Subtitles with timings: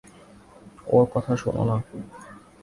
[0.87, 1.77] ওর কথা শুনো না।